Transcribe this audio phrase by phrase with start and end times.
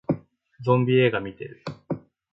[0.63, 1.63] ゾンビ映画見てる